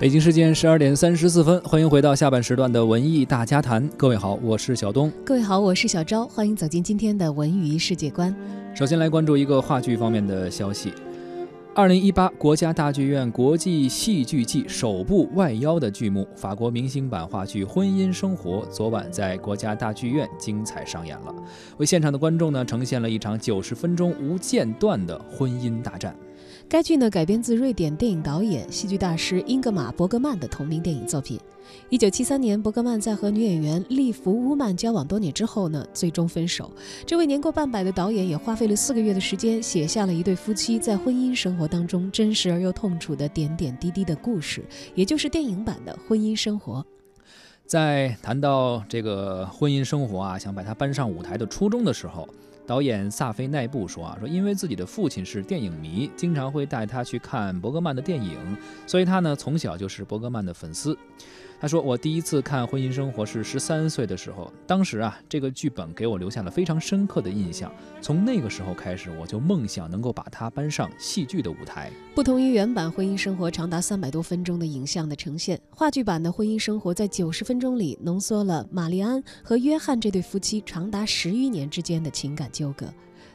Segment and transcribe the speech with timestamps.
[0.00, 3.86] 北京时间十二点三十四分，欢迎回到下半时段的文艺大家谈。
[3.98, 5.12] 各位好，我是小东。
[5.22, 6.26] 各位好，我是小昭。
[6.26, 8.34] 欢迎走进今天的文娱世界观。
[8.74, 10.94] 首先来关注一个话剧方面的消息。
[11.74, 21.34] 二零一八国家大剧院国际戏剧季首部外邀的剧目——法国明星版话剧《婚姻生活》，昨晚在国家大剧院精彩上演了，
[21.76, 26.16] 为现场的观众呢呈现了一场九十分钟无间断的婚姻大战。
[26.70, 31.36] 该剧呢改编自瑞典电影导演、戏剧大师英格玛·伯格曼的同名电影作品。
[31.88, 36.70] 一九七三年，伯格曼在和女演员利弗·乌曼交往多年之后呢，最终分手。
[37.04, 46.86] 这位年过半百的导演也花费了四个月的时间，写下了一对夫妻在婚姻生活当中真实而又痛楚的点点滴滴的故事，也就是电影版的婚姻生活。
[47.66, 52.28] 在谈到这个婚姻生活啊，想把它搬上舞台的初衷的时候。
[52.70, 58.38] 导演萨菲奈布说啊，说因为自己的父亲是电影迷，经常会带他去看伯格曼的电影，
[58.86, 60.96] 所以他呢从小就是伯格曼的粉丝。
[61.60, 67.70] 他说：“我第一次看《婚姻生活》是十三岁的时候，当时啊，这个剧本给我留下了非常深刻的印象。
[68.00, 71.92] 从那个时候开始，我就梦想能够把它搬上戏剧的舞台。
[72.14, 82.86] 不同于原版《婚姻生活》长达三百多分钟的影像的呈现，话剧版的《婚姻生活》在九十分钟里浓缩了玛丽安和约翰这对夫妻长达十余年之间的情感纠葛。”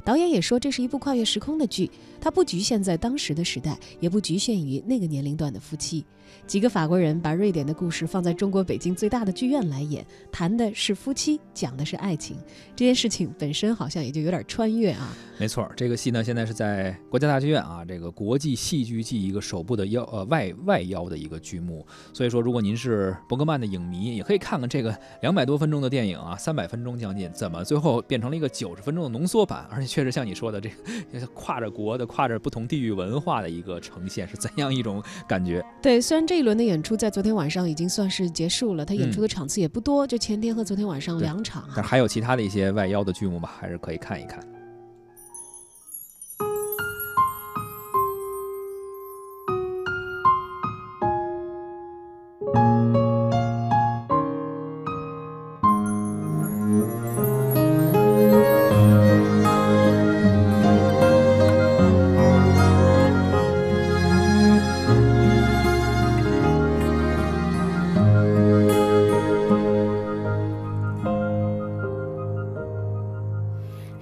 [0.05, 1.89] 导演也说，这是一部跨越时空的剧，
[2.21, 6.05] 它不局限在当时的时代，也不局限于那个年龄段的夫妻。
[6.45, 12.37] 几个法国人把瑞典的故事放在中国北京最大的剧院来演，谈的是夫妻，讲的是爱情。
[12.75, 15.11] 这件事情本身好像也就有点穿越啊。
[15.39, 21.85] 没错，这个戏呢，现在是在国家大剧院啊，这个国际戏剧季一个首部的邀呃外外邀的一个剧目。
[22.13, 29.94] 所以说，如果您是伯格曼的影迷，也可以看看这个两百多分钟的电影啊，三百分钟将近，怎么最后变成了一个九十分钟的浓缩版，而且。
[29.95, 30.69] 确实像你说的，这
[31.17, 35.63] 个跨着国的、跨着不同地域文化的一个呈现，是怎样一种感觉？
[35.81, 44.45] 对，虽然这一轮的演出在昨天晚上已经算是结束了，他演出的场次也不多，就前天和昨天晚上两场，但还有其他的一些外邀的剧目吧，还是可以看一看。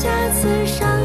[0.00, 0.97] 下次上。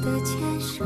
[0.00, 0.84] 的牵手。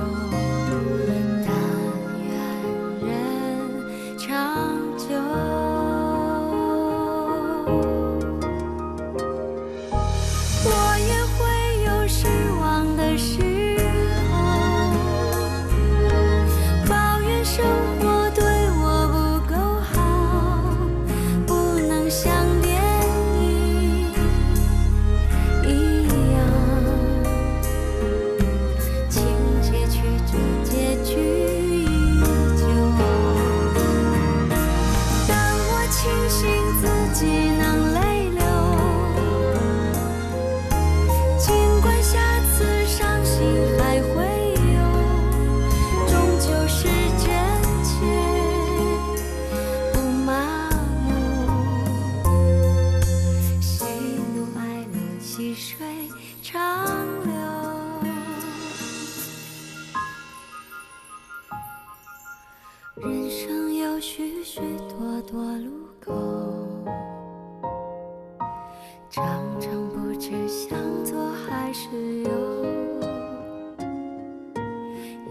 [37.18, 38.40] 既能泪流
[41.36, 43.44] 尽管下次伤心
[43.76, 44.78] 还会有
[46.06, 46.86] 终究是
[47.18, 47.26] 真
[47.82, 47.90] 切
[49.92, 50.70] 不麻
[51.02, 51.10] 木
[53.60, 53.84] 喜
[54.32, 55.76] 怒哀乐细水
[56.40, 56.54] 长
[57.24, 57.34] 流
[62.94, 66.67] 人生有许许多多路口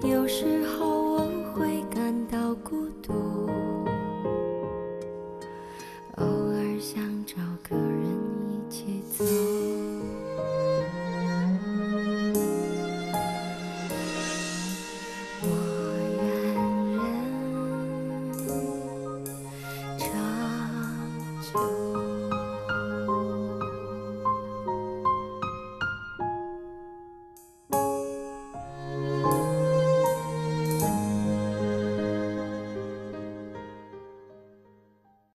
[0.04, 0.97] 有时候